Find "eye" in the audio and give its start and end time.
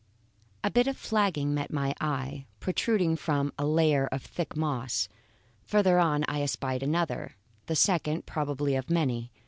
2.01-2.47